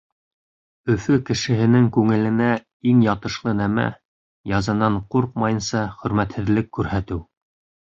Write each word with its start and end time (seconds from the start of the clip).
Өфө 0.93 1.17
кешеһенең 1.27 1.85
күңеленә 1.97 2.47
иң 2.93 3.05
ятышлы 3.09 3.55
нәмә— 3.61 3.87
язанан 4.55 4.99
ҡурҡмайынса 5.17 5.87
хөрмәтһеҙлек 6.01 6.75
күрһәтеү. 6.81 7.23